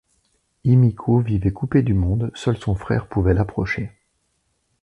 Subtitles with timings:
[0.63, 3.91] Himiko vivait coupée du monde, seul son frère pouvait l'approcher.